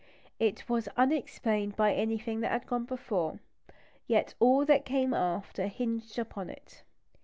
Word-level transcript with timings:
It 0.39 0.67
was 0.67 0.87
unexplained 0.97 1.75
by 1.75 1.93
anything 1.93 2.39
that 2.39 2.49
had 2.51 2.65
gone 2.65 2.85
before; 2.85 3.37
yet 4.07 4.33
all 4.39 4.65
that 4.65 4.83
came 4.83 5.13
after 5.13 5.67
hinged 5.67 6.17
upon 6.17 6.49
it. 6.49 6.81